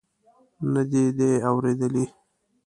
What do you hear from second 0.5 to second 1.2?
نه دې